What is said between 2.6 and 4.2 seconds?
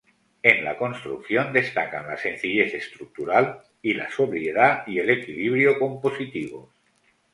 estructural y la